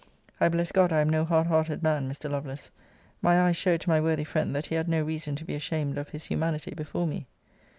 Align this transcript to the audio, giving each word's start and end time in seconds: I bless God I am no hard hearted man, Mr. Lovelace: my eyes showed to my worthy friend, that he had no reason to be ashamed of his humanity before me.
I 0.39 0.49
bless 0.49 0.71
God 0.71 0.91
I 0.91 1.01
am 1.01 1.09
no 1.09 1.23
hard 1.25 1.45
hearted 1.45 1.83
man, 1.83 2.09
Mr. 2.09 2.27
Lovelace: 2.27 2.71
my 3.21 3.39
eyes 3.43 3.55
showed 3.55 3.81
to 3.81 3.89
my 3.89 4.01
worthy 4.01 4.23
friend, 4.23 4.55
that 4.55 4.65
he 4.65 4.73
had 4.73 4.89
no 4.89 5.03
reason 5.03 5.35
to 5.35 5.45
be 5.45 5.53
ashamed 5.53 5.99
of 5.99 6.09
his 6.09 6.23
humanity 6.25 6.73
before 6.73 7.05
me. 7.05 7.27